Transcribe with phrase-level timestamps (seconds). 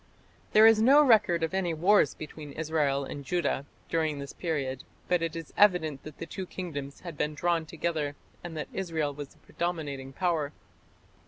[0.53, 5.21] "There is no record of any wars between Israel and Judah during this period, but
[5.21, 9.27] it is evident that the two kingdoms had been drawn together and that Israel was
[9.27, 10.53] the predominating power.